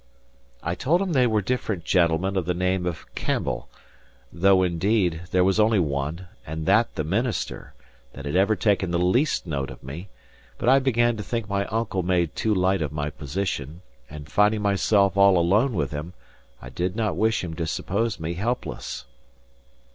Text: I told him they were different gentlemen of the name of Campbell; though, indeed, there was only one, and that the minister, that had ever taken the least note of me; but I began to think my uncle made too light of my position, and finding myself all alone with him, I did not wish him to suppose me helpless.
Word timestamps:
I 0.63 0.73
told 0.73 0.99
him 0.99 1.13
they 1.13 1.27
were 1.27 1.43
different 1.43 1.83
gentlemen 1.83 2.35
of 2.35 2.45
the 2.45 2.55
name 2.55 2.87
of 2.87 3.05
Campbell; 3.13 3.69
though, 4.33 4.63
indeed, 4.63 5.21
there 5.29 5.43
was 5.43 5.59
only 5.59 5.77
one, 5.77 6.27
and 6.43 6.65
that 6.65 6.95
the 6.95 7.03
minister, 7.03 7.75
that 8.13 8.25
had 8.25 8.35
ever 8.35 8.55
taken 8.55 8.89
the 8.89 8.97
least 8.97 9.45
note 9.45 9.69
of 9.69 9.83
me; 9.83 10.09
but 10.57 10.67
I 10.67 10.79
began 10.79 11.17
to 11.17 11.23
think 11.23 11.47
my 11.47 11.67
uncle 11.67 12.01
made 12.01 12.35
too 12.35 12.55
light 12.55 12.81
of 12.81 12.91
my 12.91 13.11
position, 13.11 13.83
and 14.09 14.27
finding 14.27 14.63
myself 14.63 15.17
all 15.17 15.37
alone 15.37 15.73
with 15.75 15.91
him, 15.91 16.13
I 16.63 16.69
did 16.69 16.95
not 16.95 17.15
wish 17.15 17.43
him 17.43 17.53
to 17.57 17.67
suppose 17.67 18.19
me 18.19 18.33
helpless. 18.33 19.05